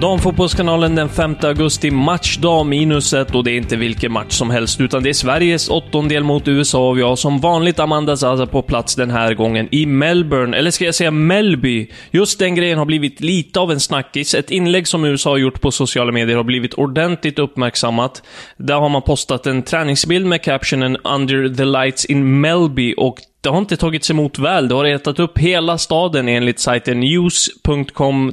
[0.00, 4.80] Damfotbollskanalen den 5 augusti, matchdag minus ett och det är inte vilken match som helst,
[4.80, 8.62] utan det är Sveriges åttondel mot USA och vi har som vanligt Amanda Zaza på
[8.62, 11.90] plats den här gången i Melbourne, eller ska jag säga Melby?
[12.10, 14.34] Just den grejen har blivit lite av en snackis.
[14.34, 18.22] Ett inlägg som USA har gjort på sociala medier har blivit ordentligt uppmärksammat.
[18.56, 23.52] Där har man postat en träningsbild med captionen “Under the lights in Melby” och det
[23.52, 24.68] har inte tagits emot väl.
[24.68, 28.32] Det har retat upp hela staden enligt sajten news.com.au.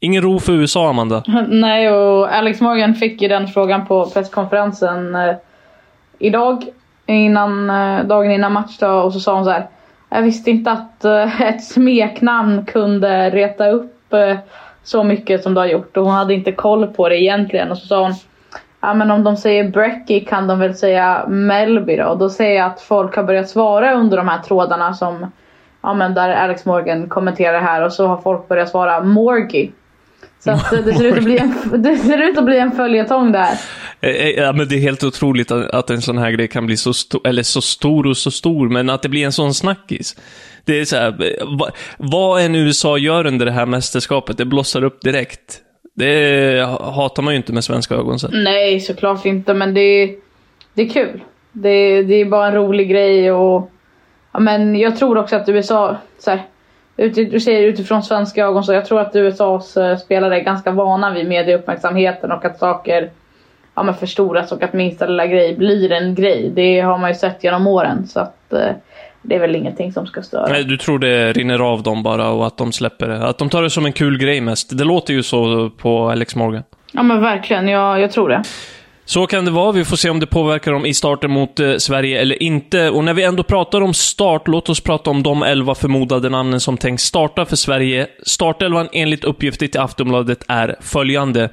[0.00, 1.22] Ingen ro för USA, Amanda.
[1.48, 5.34] Nej, och Alex Morgan fick ju den frågan på presskonferensen eh,
[6.18, 6.64] idag,
[7.06, 9.66] innan, eh, dagen innan matchdag, och så sa hon så här.
[10.08, 14.36] Jag visste inte att eh, ett smeknamn kunde reta upp eh,
[14.82, 17.70] så mycket som det har gjort och hon hade inte koll på det egentligen.
[17.70, 18.14] Och så sa hon
[18.86, 22.04] Ja men om de säger Brecky kan de väl säga Melby då?
[22.04, 25.32] Och då säger jag att folk har börjat svara under de här trådarna som
[25.82, 29.70] Ja men där Alex Morgan kommenterar här och så har folk börjat svara Morgy.
[30.38, 33.32] Så att det ser ut att bli en, det ser ut att bli en följetong
[33.32, 33.58] där.
[34.00, 36.76] Eh, eh, Ja, men det är helt otroligt att, en sån här grej kan bli
[36.76, 40.16] så stor, eller så stor och så stor, men att det blir en sån snackis.
[40.64, 44.44] Det är så här, eh, vad, vad en USA gör under det här mästerskapet, det
[44.44, 45.62] blossar upp direkt.
[45.96, 48.30] Det hatar man ju inte med svenska ögon sett.
[48.32, 50.14] Nej såklart inte men det är,
[50.74, 51.20] det är kul.
[51.52, 53.70] Det är, det är bara en rolig grej och
[54.32, 56.42] ja, men jag tror också att USA, så här,
[56.96, 60.70] ut, du säger utifrån svenska ögon så jag tror att USAs eh, spelare är ganska
[60.70, 63.10] vana vid medieuppmärksamheten och att saker
[63.74, 66.50] ja, men förstoras och att minsta lilla grej blir en grej.
[66.54, 68.70] Det har man ju sett genom åren så att eh,
[69.28, 70.46] det är väl ingenting som ska störa.
[70.48, 73.26] Nej, du tror det rinner av dem bara och att de släpper det?
[73.26, 74.78] Att de tar det som en kul grej mest?
[74.78, 76.62] Det låter ju så på Alex Morgan.
[76.92, 78.42] Ja men verkligen, jag, jag tror det.
[79.04, 79.72] Så kan det vara.
[79.72, 82.90] Vi får se om det påverkar dem i starten mot eh, Sverige eller inte.
[82.90, 86.60] Och när vi ändå pratar om start, låt oss prata om de elva förmodade namnen
[86.60, 88.06] som tänks starta för Sverige.
[88.22, 91.50] Startelvan enligt uppgifter till Aftonbladet är följande.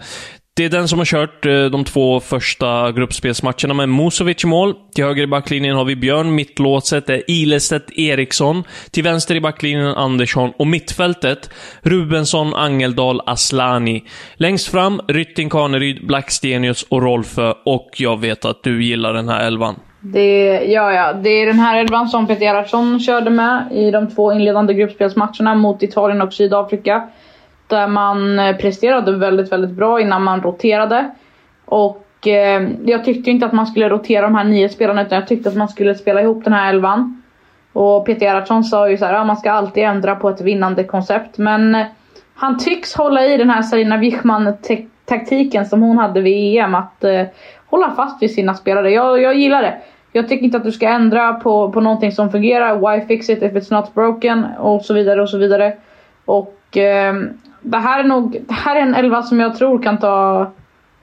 [0.56, 4.74] Det är den som har kört eh, de två första gruppspelsmatcherna med Musovic i mål.
[4.96, 8.64] Till höger i backlinjen har vi Björn, mittlåset är Ilestedt Eriksson.
[8.92, 11.50] Till vänster i backlinjen Andersson och mittfältet
[11.82, 14.04] Rubensson, Angeldal, Aslani.
[14.36, 17.54] Längst fram Rytting, Kaneryd, Blackstenius och Rolfö.
[17.66, 19.76] Och jag vet att du gillar den här elvan.
[20.00, 24.10] Det, ja, ja, det är den här elvan som Peter Gerhardsson körde med i de
[24.10, 27.10] två inledande gruppspelsmatcherna mot Italien och Sydafrika.
[27.74, 31.12] Där man eh, presterade väldigt, väldigt bra innan man roterade.
[31.66, 35.28] Och eh, jag tyckte inte att man skulle rotera de här nio spelarna utan jag
[35.28, 37.22] tyckte att man skulle spela ihop den här elvan.
[37.74, 40.84] Och Peter Gerhardsson sa ju så här, ja, man ska alltid ändra på ett vinnande
[40.84, 41.38] koncept.
[41.38, 41.86] Men eh,
[42.36, 46.76] han tycks hålla i den här Sarina Wichman-taktiken som hon hade vid EM.
[46.76, 47.24] Att eh,
[47.66, 48.92] hålla fast vid sina spelare.
[48.92, 49.78] Jag, jag gillar det.
[50.12, 52.76] Jag tycker inte att du ska ändra på, på någonting som fungerar.
[52.76, 54.46] Why fix it if it's not broken?
[54.60, 55.74] Och så vidare och så vidare.
[56.26, 57.14] Och eh,
[57.64, 60.52] det här är nog, det här är en elva som jag tror kan ta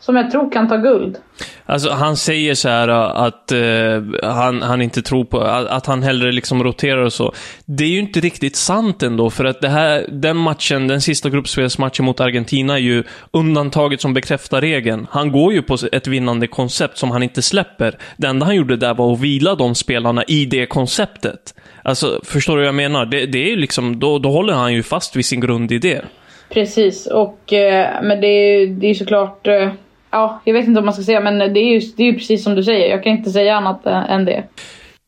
[0.00, 1.18] som jag tror kan ta guld.
[1.66, 5.86] Alltså, han säger så här äh, att uh, han, han inte tror på, att, att,
[5.86, 7.32] han hellre liksom roterar och så.
[7.64, 11.30] Det är ju inte riktigt sant ändå, för att det här, den matchen, den sista
[11.30, 15.06] gruppspelsmatchen mot Argentina är ju undantaget som bekräftar regeln.
[15.10, 17.98] Han går ju på ett vinnande koncept som han inte släpper.
[18.16, 21.54] Det enda han gjorde där var att vila de spelarna i det konceptet.
[21.84, 23.06] Alltså, förstår du vad jag menar?
[23.06, 26.00] Det, det är ju liksom, då, då håller han ju fast vid sin grundidé.
[26.50, 29.72] Precis, och eh, men det är ju det är såklart eh,
[30.10, 32.14] Ja, jag vet inte vad man ska säga men det är ju, det är ju
[32.14, 32.90] precis som du säger.
[32.90, 34.44] Jag kan inte säga annat eh, än det.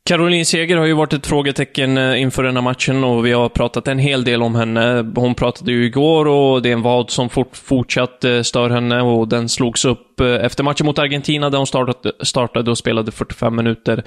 [0.04, 3.48] Caroline Seger har ju varit ett frågetecken eh, inför den här matchen och vi har
[3.48, 5.12] pratat en hel del om henne.
[5.14, 9.02] Hon pratade ju igår och det är en vad som fort, fortsatt eh, stör henne
[9.02, 13.56] och den slogs upp efter matchen mot Argentina där hon startade, startade och spelade 45
[13.56, 14.02] minuter.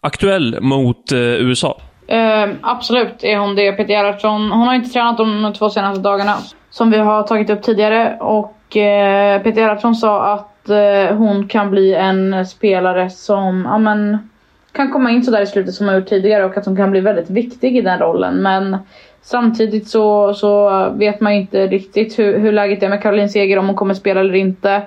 [0.00, 1.80] Aktuell mot USA.
[2.10, 3.72] Uh, absolut är hon det.
[3.72, 6.36] Peter Gerhardsson, hon har inte tränat de två senaste dagarna
[6.70, 11.70] som vi har tagit upp tidigare och uh, Peter Gerhardsson sa att uh, hon kan
[11.70, 14.18] bli en spelare som, ja men
[14.72, 17.00] kan komma in sådär i slutet som hon gjort tidigare och att hon kan bli
[17.00, 18.42] väldigt viktig i den rollen.
[18.42, 18.76] Men
[19.22, 23.66] samtidigt så, så vet man inte riktigt hur, hur läget är med Caroline Seger, om
[23.66, 24.82] hon kommer spela eller inte.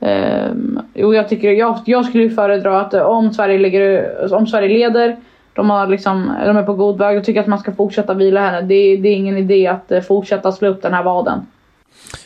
[0.00, 4.78] Um, jo, jag, tycker, jag, jag skulle föredra att eh, om Sverige, ligger, om Sverige
[4.78, 5.16] leder,
[5.58, 8.40] de, har liksom, de är på god väg, och tycker att man ska fortsätta vila
[8.40, 8.60] henne.
[8.60, 11.46] Det, det är ingen idé att eh, fortsätta slå upp den här vaden.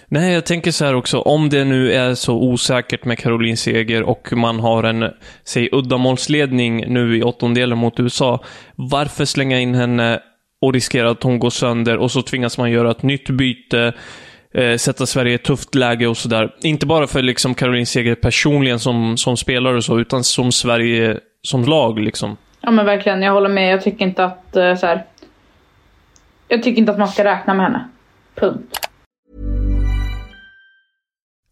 [0.06, 4.02] Nej, jag tänker så här också, om det nu är så osäkert med Caroline Seger
[4.02, 5.10] och man har en,
[5.44, 8.40] säg uddamålsledning nu i åttondelen mot USA,
[8.76, 10.20] varför slänga in henne
[10.60, 13.92] och riskera att hon går sönder och så tvingas man göra ett nytt byte,
[14.54, 16.54] eh, sätta Sverige i ett tufft läge och sådär.
[16.62, 21.18] Inte bara för liksom Caroline Seger personligen som, som spelare och så, utan som Sverige
[21.42, 22.36] som lag liksom.
[22.62, 23.72] Ja men verkligen, jag håller med.
[23.72, 25.06] Jag tycker inte att eh, så här,
[26.52, 27.88] Jag tycker inte att man ska räkna med henne.
[28.34, 28.78] Punkt.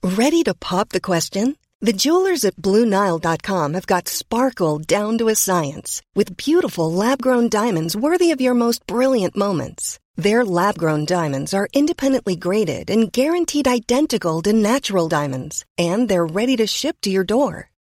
[0.03, 1.57] Ready to pop the question?
[1.87, 7.97] The jewelers at BlueNile.com have got sparkle down to a science with beautiful lab-grown diamonds
[7.97, 9.99] worthy of your most brilliant moments.
[10.17, 16.57] Their lab-grown diamonds are independently graded and guaranteed identical to natural diamonds, and they're ready
[16.57, 17.70] to ship to your door.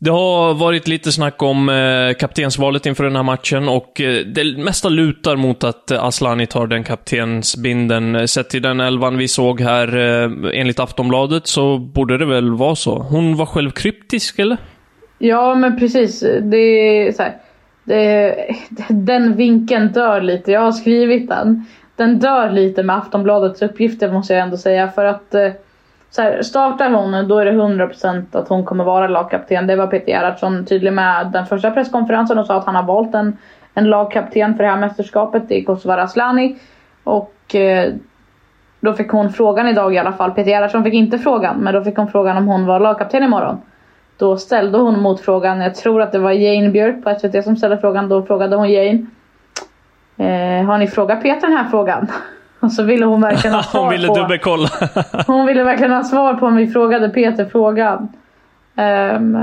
[0.00, 4.58] Det har varit lite snack om eh, kaptensvalet inför den här matchen och eh, det
[4.58, 8.28] mesta lutar mot att eh, Aslani tar den kaptensbinden.
[8.28, 12.74] Sett till den elvan vi såg här eh, enligt Aftonbladet så borde det väl vara
[12.74, 12.98] så.
[12.98, 14.56] Hon var själv kryptisk, eller?
[15.18, 16.20] Ja, men precis.
[16.42, 17.36] Det är så här,
[17.84, 18.36] det,
[18.88, 20.52] den vinkeln dör lite.
[20.52, 21.64] Jag har skrivit den.
[21.96, 24.88] Den dör lite med Aftonbladets uppgifter måste jag ändå säga.
[24.88, 25.50] För att eh,
[26.14, 29.66] så här, startar hon då är det 100% att hon kommer vara lagkapten.
[29.66, 33.14] Det var Peter Gerhardsson tydlig med den första presskonferensen och sa att han har valt
[33.14, 33.36] en,
[33.74, 35.48] en lagkapten för det här mästerskapet.
[35.48, 36.56] Det är Kosovare Asllani.
[37.04, 37.92] Och eh,
[38.80, 40.30] då fick hon frågan idag i alla fall.
[40.30, 43.60] Peter Gerhardsson fick inte frågan, men då fick hon frågan om hon var lagkapten imorgon.
[44.16, 47.78] Då ställde hon motfrågan, jag tror att det var Jane Björk på SVT som ställde
[47.78, 48.08] frågan.
[48.08, 49.06] Då frågade hon Jane.
[50.16, 52.06] Eh, har ni frågat Peter den här frågan?
[52.64, 54.14] Och så ville hon verkligen ha svar hon ville på...
[54.14, 54.68] dubbelkolla.
[55.26, 58.08] hon ville verkligen ha svar på om vi frågade Peter frågan.
[58.76, 59.38] Um,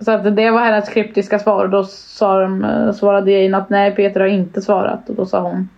[0.00, 1.64] så att det var hennes kryptiska svar.
[1.64, 5.08] Och då sa de, svarade Jane att nej Peter har inte svarat.
[5.08, 5.68] Och då sa hon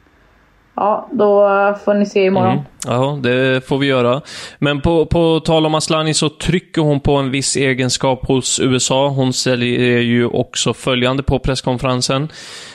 [0.80, 1.48] Ja, då
[1.84, 2.52] får ni se imorgon.
[2.52, 2.64] Mm.
[2.86, 4.20] Ja, det får vi göra.
[4.58, 9.08] Men på, på tal om Aslani så trycker hon på en viss egenskap hos USA.
[9.08, 12.28] Hon säger ju också följande på presskonferensen.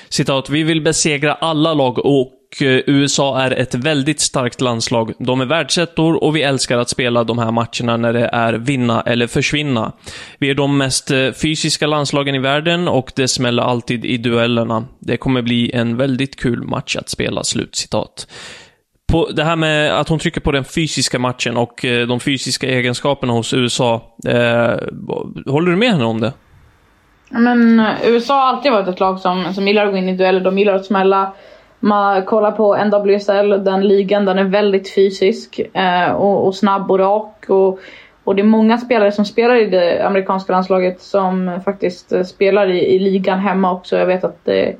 [0.10, 5.14] Citat, vi vill besegra alla lag och Eh, USA är ett väldigt starkt landslag.
[5.20, 9.02] De är världsettor och vi älskar att spela de här matcherna när det är vinna
[9.02, 9.92] eller försvinna.
[10.38, 14.86] Vi är de mest eh, fysiska landslagen i världen och det smäller alltid i duellerna.
[15.00, 18.28] Det kommer bli en väldigt kul match att spela, slutcitat.
[19.12, 22.68] På det här med att hon trycker på den fysiska matchen och eh, de fysiska
[22.68, 24.02] egenskaperna hos USA.
[24.28, 24.78] Eh,
[25.46, 26.34] håller du med henne om det?
[27.30, 30.40] Men USA har alltid varit ett lag som, som gillar att gå in i dueller,
[30.40, 31.34] de gillar att smälla.
[31.86, 37.00] Man kollar på NWSL, den ligan, den är väldigt fysisk eh, och, och, snabb och
[37.00, 37.46] rak.
[37.48, 37.80] Och,
[38.24, 42.68] och det är många spelare som spelar i det amerikanska landslaget som faktiskt eh, spelar
[42.72, 43.98] i, i ligan hemma också.
[43.98, 44.76] Jag vet att det,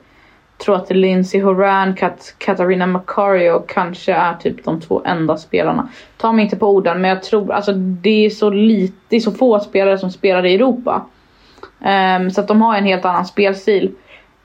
[0.58, 5.38] tror att det är Lindsey Horan, Kat, Katarina Macario kanske är typ de två enda
[5.38, 5.90] spelarna.
[6.18, 9.20] Ta mig inte på orden men jag tror, alltså det är så lite, det är
[9.20, 11.06] så få spelare som spelar i Europa.
[12.20, 13.92] Um, så att de har en helt annan spelstil.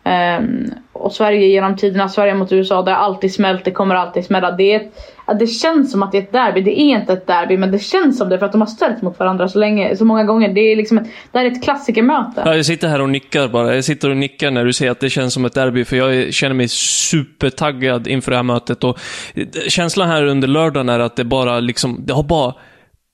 [0.04, 4.24] Um, och Sverige genom tiderna, Sverige mot USA, det har alltid smält, det kommer alltid
[4.24, 4.50] smälla.
[4.50, 4.92] Det, är ett,
[5.38, 7.78] det känns som att det är ett derby, det är inte ett derby men det
[7.78, 10.48] känns som det för att de har ställts mot varandra så länge, så många gånger.
[10.48, 12.42] Det är liksom ett, det här är ett klassikermöte.
[12.44, 13.74] Ja, jag sitter här och nickar bara.
[13.74, 16.34] Jag sitter och nickar när du säger att det känns som ett derby, för jag
[16.34, 18.84] känner mig supertaggad inför det här mötet.
[18.84, 18.98] Och
[19.34, 22.54] eh, känslan här under lördagen är att det bara liksom, det har bara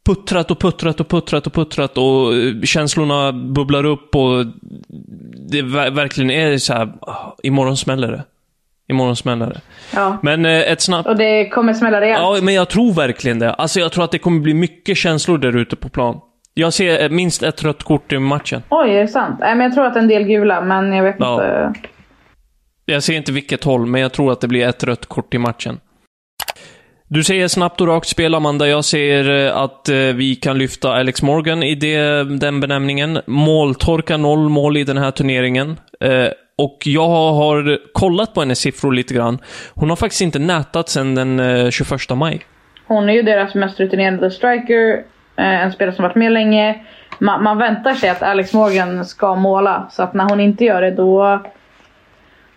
[0.04, 4.46] puttrat och puttrat och puttrat och puttrat och eh, känslorna bubblar upp och
[5.50, 8.24] det verkligen är så här, ah, imorgon smäller det.
[8.88, 9.60] Imorgon smäller det.
[9.94, 10.18] Ja.
[10.22, 11.08] Men eh, ett snabbt...
[11.08, 12.22] Och det kommer smälla rejält.
[12.22, 13.52] Ja, men jag tror verkligen det.
[13.54, 16.20] Alltså jag tror att det kommer bli mycket känslor där ute på plan.
[16.54, 18.62] Jag ser minst ett rött kort i matchen.
[18.68, 19.36] Oj, är det sant?
[19.40, 21.34] Nej, men jag tror att en del gula, men jag vet ja.
[21.34, 21.80] inte.
[22.86, 25.38] Jag ser inte vilket håll, men jag tror att det blir ett rött kort i
[25.38, 25.80] matchen.
[27.08, 28.68] Du säger snabbt och rakt spel, Amanda.
[28.68, 33.18] Jag ser eh, att eh, vi kan lyfta Alex Morgan i det, den benämningen.
[33.26, 35.76] Måltorka noll mål i den här turneringen.
[36.00, 39.38] Eh, och jag har kollat på hennes siffror lite grann.
[39.74, 42.40] Hon har faktiskt inte nätat sedan den 21 maj.
[42.86, 45.02] Hon är ju deras mest rutinerade striker.
[45.36, 46.84] En spelare som varit med länge.
[47.18, 49.88] Man, man väntar sig att Alex Morgan ska måla.
[49.90, 51.42] Så att när hon inte gör det, då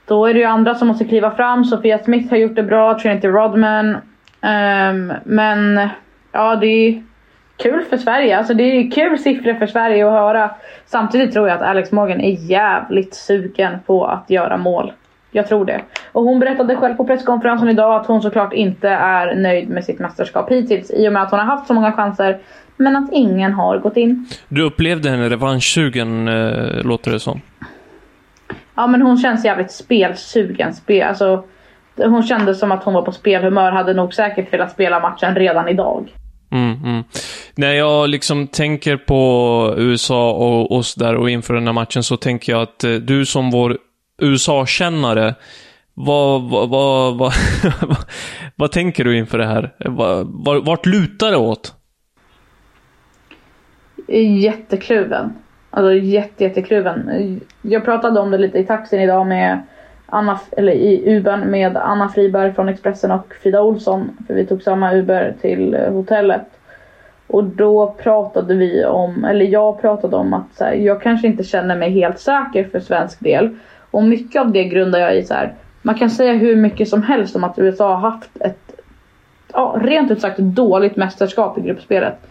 [0.07, 1.65] då är det ju andra som måste kliva fram.
[1.65, 3.97] Sofia Smith har gjort det bra, Trinity Rodman.
[4.41, 5.89] Um, men
[6.31, 7.03] ja, det är
[7.57, 8.37] kul för Sverige.
[8.37, 10.51] Alltså det är kul siffror för Sverige att höra.
[10.85, 14.91] Samtidigt tror jag att Alex Morgan är jävligt sugen på att göra mål.
[15.31, 15.81] Jag tror det.
[16.11, 19.99] Och hon berättade själv på presskonferensen idag att hon såklart inte är nöjd med sitt
[19.99, 22.39] mästerskap hittills i och med att hon har haft så många chanser
[22.77, 24.27] men att ingen har gått in.
[24.47, 27.41] Du upplevde henne revanschsugen, äh, låter det som.
[28.75, 30.73] Ja men hon känns jävligt spelsugen.
[30.73, 31.43] Spel, alltså,
[31.97, 35.67] hon kände som att hon var på spelhumör, hade nog säkert velat spela matchen redan
[35.67, 36.13] idag.
[36.51, 37.03] Mm, mm.
[37.55, 42.17] När jag liksom tänker på USA och oss där och inför den här matchen så
[42.17, 43.77] tänker jag att eh, du som vår
[44.21, 45.35] USA-kännare,
[45.93, 47.33] vad, vad, vad, vad,
[48.55, 49.73] vad tänker du inför det här?
[50.61, 51.73] Vart lutar det åt?
[54.41, 55.33] Jättekluven.
[55.69, 57.41] Alltså jätte, jättekluven.
[57.61, 59.61] Jag pratade om det lite i taxin idag med
[60.09, 64.17] Anna, eller i Ubern med Anna Friberg från Expressen och Frida Olsson.
[64.27, 66.45] För vi tog samma Uber till eh, hotellet.
[67.27, 71.43] Och då pratade vi om, eller jag pratade om att så här, jag kanske inte
[71.43, 73.57] känner mig helt säker för svensk del.
[73.91, 77.03] Och mycket av det grundar jag i så här, man kan säga hur mycket som
[77.03, 78.79] helst om att USA har haft ett,
[79.53, 82.27] ja, rent ut sagt dåligt mästerskap i gruppspelet.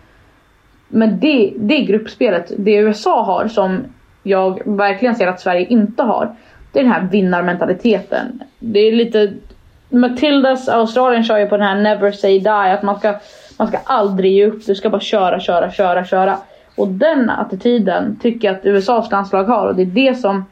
[0.88, 3.84] Men det, det gruppspelet, det USA har som
[4.22, 6.36] jag verkligen ser att Sverige inte har.
[6.76, 8.42] Det är den här vinnarmentaliteten.
[8.58, 9.32] Det är lite...
[9.88, 12.50] Matildas Australien kör ju på den här never say die.
[12.50, 13.14] Att man ska,
[13.58, 14.66] man ska aldrig ge upp.
[14.66, 16.38] Du ska bara köra, köra, köra, köra.
[16.74, 19.66] Och den attityden tycker jag att USAs landslag har.
[19.66, 20.44] Och det är det som...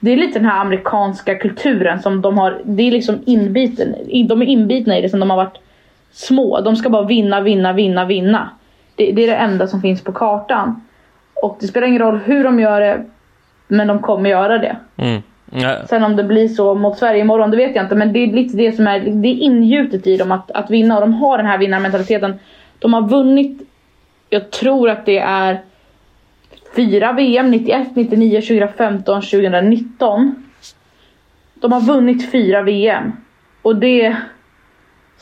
[0.00, 2.60] Det är lite den här amerikanska kulturen som de har.
[2.64, 3.94] Det är liksom inbiten.
[4.28, 5.58] De är inbitna i det sen de har varit
[6.12, 6.60] små.
[6.60, 8.50] De ska bara vinna, vinna, vinna, vinna.
[8.96, 10.80] Det, det är det enda som finns på kartan.
[11.42, 13.04] Och det spelar ingen roll hur de gör det.
[13.68, 14.76] Men de kommer göra det.
[14.96, 15.22] Mm.
[15.50, 15.82] Nej.
[15.88, 17.94] Sen om det blir så mot Sverige imorgon, det vet jag inte.
[17.94, 20.94] Men det är lite det som är, det är ingjutet i dem att, att vinna.
[20.94, 22.38] Och de har den här vinnarmentaliteten.
[22.78, 23.62] De har vunnit,
[24.30, 25.60] jag tror att det är
[26.76, 30.44] fyra VM, 91, 99, 2015, 2019.
[31.54, 33.12] De har vunnit fyra VM.
[33.62, 34.16] Och det,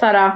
[0.00, 0.32] så här,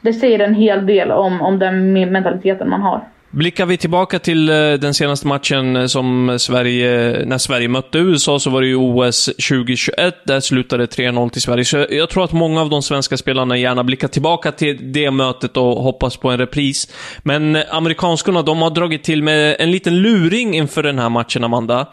[0.00, 3.00] det säger en hel del om, om den mentaliteten man har.
[3.34, 8.38] Blickar vi tillbaka till eh, den senaste matchen eh, som Sverige, när Sverige mötte USA,
[8.38, 10.14] så var det ju OS 2021.
[10.26, 11.64] Där slutade 3-0 till Sverige.
[11.64, 15.56] Så jag tror att många av de svenska spelarna gärna blickar tillbaka till det mötet
[15.56, 16.88] och hoppas på en repris.
[17.22, 21.44] Men eh, amerikanskorna, de har dragit till med en liten luring inför den här matchen,
[21.44, 21.86] Amanda.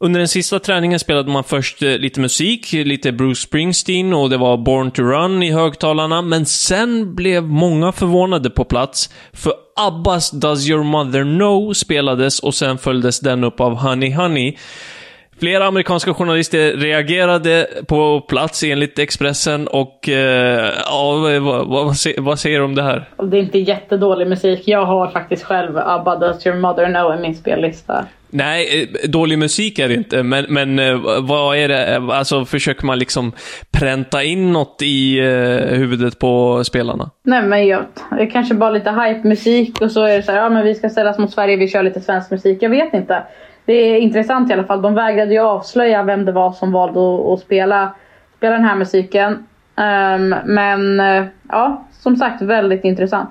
[0.00, 4.36] Under den sista träningen spelade man först eh, lite musik, lite Bruce Springsteen och det
[4.36, 10.30] var Born to Run i högtalarna, men sen blev många förvånade på plats, för Abbas
[10.30, 14.56] Does Your Mother Know spelades och sen följdes den upp av Honey Honey.
[15.40, 22.58] Flera amerikanska journalister reagerade på plats enligt Expressen och eh, ja, vad, vad, vad, säger
[22.58, 23.08] du om det här?
[23.22, 24.62] Det är inte jättedålig musik.
[24.64, 28.04] Jag har faktiskt själv ABBA Does Your Mother Know i min spellista.
[28.30, 31.96] Nej, eh, dålig musik är det inte, men, men eh, vad är det?
[31.96, 33.32] Alltså, försöker man liksom
[33.70, 37.10] pränta in något i eh, huvudet på spelarna?
[37.22, 40.38] Nej, men jag, det är kanske bara lite hype-musik och så är det så här,
[40.38, 42.58] ja men vi ska ställas mot Sverige, vi kör lite svensk musik.
[42.60, 43.22] Jag vet inte.
[43.64, 44.82] Det är intressant i alla fall.
[44.82, 47.94] De vägrade ju avslöja vem det var som valde att, spela,
[48.36, 49.32] spela den här musiken.
[49.76, 51.02] Um, men
[51.48, 53.30] ja, som sagt väldigt intressant.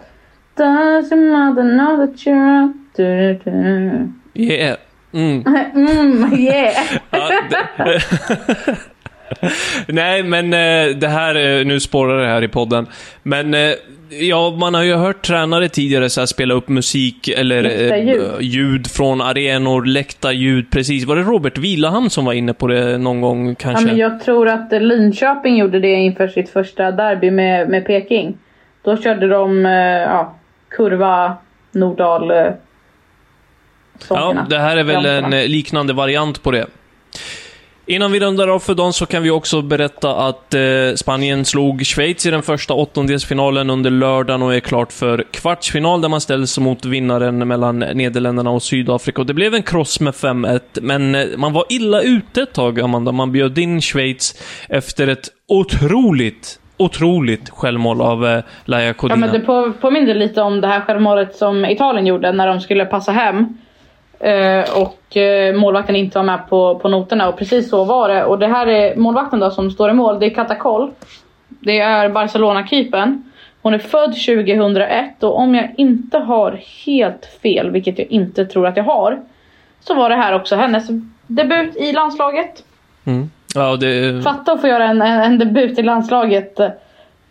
[0.56, 2.74] Does your mother know that you're...
[2.96, 4.14] Du, du.
[4.34, 4.78] Yeah.
[5.14, 5.44] Mm.
[5.76, 6.74] mm, yeah.
[9.88, 12.88] Nej, men eh, det här, eh, nu spårar det här i podden.
[13.24, 13.72] Men eh,
[14.10, 18.42] ja, man har ju hört tränare tidigare så här, spela upp musik eller Läktarljud.
[18.42, 21.06] ljud från arenor, läktarljud, precis.
[21.06, 23.86] Var det Robert Vilahamn som var inne på det någon gång Ja, kanske?
[23.86, 28.38] men jag tror att Linköping gjorde det inför sitt första derby med, med Peking.
[28.84, 29.66] Då körde de
[30.06, 30.36] ja,
[30.70, 31.38] kurva
[31.72, 32.32] Nordahl
[34.02, 34.46] eh, Ja, sångerna.
[34.50, 36.66] det här är väl en eh, liknande variant på det.
[37.90, 40.62] Innan vi rundar av för dagen så kan vi också berätta att eh,
[40.96, 46.10] Spanien slog Schweiz i den första åttondelsfinalen under lördagen och är klart för kvartsfinal där
[46.10, 49.22] man ställs mot vinnaren mellan Nederländerna och Sydafrika.
[49.22, 52.80] Och det blev en kross med 5-1, men eh, man var illa ute ett tag,
[52.80, 53.12] Amanda.
[53.12, 54.36] Man bjöd in Schweiz
[54.70, 59.16] efter ett otroligt, otroligt självmål av eh, Laia Ja, Codina.
[59.18, 62.86] men det på, påminner lite om det här självmålet som Italien gjorde när de skulle
[62.86, 63.58] passa hem.
[64.20, 68.26] Eh, och eh, målvakten inte var med på, på noterna och precis så var det.
[68.26, 70.92] Och det här är målvakten då som står i mål, det är Katakol.
[71.48, 73.24] Det är Barcelona-keepern.
[73.62, 78.68] Hon är född 2001 och om jag inte har helt fel, vilket jag inte tror
[78.68, 79.22] att jag har,
[79.80, 80.88] så var det här också hennes
[81.28, 82.64] debut i landslaget.
[83.06, 83.30] Mm.
[83.56, 84.24] Ja, det...
[84.24, 86.60] Fatta att få göra en, en, en debut i landslaget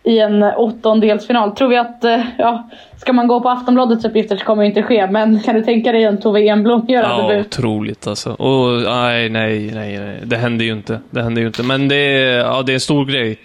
[0.07, 1.51] i en åttondelsfinal.
[1.51, 4.83] Tror vi att, eh, ja, ska man gå på Aftonbladets uppgifter så kommer det inte
[4.83, 5.07] ske.
[5.07, 7.47] Men kan du tänka dig en Tove Enblom göra Ja, debut?
[7.59, 8.31] otroligt alltså.
[8.31, 10.19] Och, nej, nej, nej, nej.
[10.23, 10.99] Det händer ju inte.
[11.09, 11.63] Det händer ju inte.
[11.63, 13.39] Men det är, ja, det är en stor grej.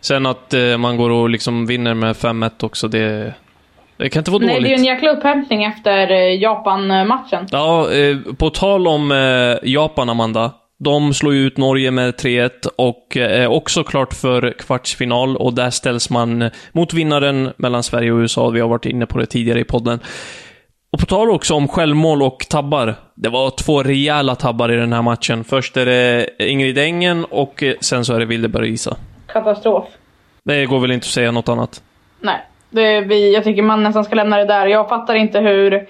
[0.00, 3.32] Sen att eh, man går och liksom vinner med 5-1 också, det,
[3.96, 4.62] det kan inte vara Nej, dåligt.
[4.68, 7.46] det är ju en jäkla upphämtning efter eh, Japan-matchen.
[7.50, 10.50] Ja, eh, på tal om eh, Japan, Amanda.
[10.84, 15.54] De slår ju ut Norge med 3-1 och eh, är också klart för kvartsfinal och
[15.54, 18.50] där ställs man mot vinnaren mellan Sverige och USA.
[18.50, 20.00] Vi har varit inne på det tidigare i podden.
[20.92, 22.94] Och på tal också om självmål och tabbar.
[23.14, 25.44] Det var två rejäla tabbar i den här matchen.
[25.44, 28.96] Först är det Ingrid Engen och eh, sen så är det Wildeberg Isa.
[29.32, 29.84] Katastrof.
[30.44, 31.82] Det går väl inte att säga något annat.
[32.20, 34.66] Nej, det, vi, jag tycker man nästan ska lämna det där.
[34.66, 35.88] Jag fattar inte hur...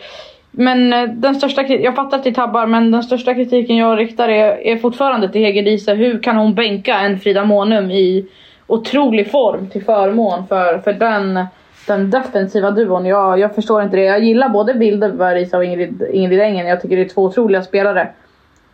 [0.55, 4.29] Men eh, den största jag fattar att det tabbar, men den största kritiken jag riktar
[4.29, 5.95] är, är fortfarande till Hege Diese.
[5.95, 8.27] Hur kan hon bänka en Frida Månum i
[8.67, 11.47] otrolig form till förmån för, för den,
[11.87, 13.07] den defensiva duon?
[13.07, 14.03] Jag, jag förstår inte det.
[14.03, 16.67] Jag gillar både Bilderberg och Ingrid, Ingrid Engen.
[16.67, 18.09] Jag tycker det är två otroliga spelare.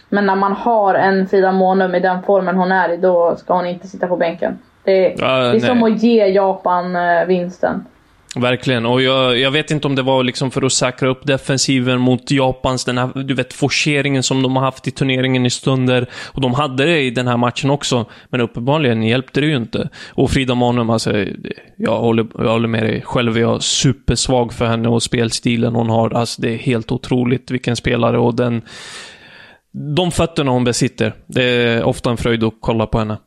[0.08, 3.54] Men när man har en Frida Månum i den formen hon är i, då ska
[3.54, 4.58] hon inte sitta på bänken.
[4.84, 5.60] Det, Ja, det är nej.
[5.60, 7.84] som att ge Japan eh, vinsten.
[8.36, 12.00] Verkligen, och jag, jag vet inte om det var liksom för att säkra upp defensiven
[12.00, 16.06] mot Japans, den här, du vet, forceringen som de har haft i turneringen i stunder.
[16.32, 19.88] Och de hade det i den här matchen också, men uppenbarligen hjälpte det ju inte.
[20.08, 21.24] Och Frida Manum, alltså,
[21.76, 23.02] jag håller, jag håller med dig.
[23.02, 26.10] Själv är jag supersvag för henne och spelstilen hon har.
[26.10, 28.62] Alltså, det är helt otroligt vilken spelare och den...
[29.96, 31.14] De fötterna hon besitter.
[31.26, 33.18] Det är ofta en fröjd att kolla på henne.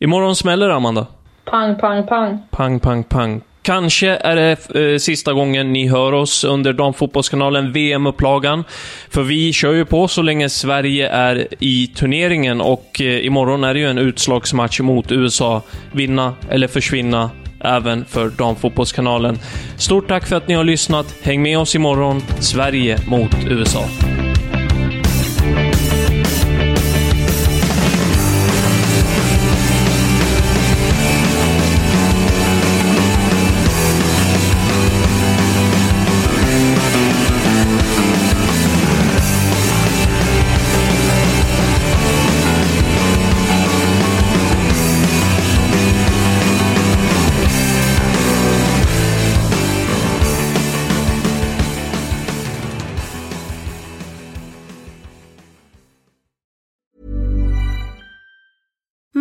[0.00, 1.06] Imorgon smäller det, Amanda.
[1.44, 2.38] Pang, pang, pang.
[2.50, 3.42] Pang, pang, pang.
[3.64, 8.64] Kanske är det eh, sista gången ni hör oss under Damfotbollskanalen VM-upplagan.
[9.10, 13.74] För vi kör ju på så länge Sverige är i turneringen och eh, imorgon är
[13.74, 15.62] det ju en utslagsmatch mot USA.
[15.92, 19.38] Vinna eller försvinna även för Damfotbollskanalen.
[19.76, 21.14] Stort tack för att ni har lyssnat.
[21.22, 22.22] Häng med oss imorgon.
[22.40, 23.84] Sverige mot USA.